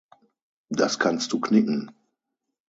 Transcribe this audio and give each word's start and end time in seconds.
Das 0.69 0.97
kannst 0.97 1.31
du 1.31 1.39
knicken! 1.39 1.91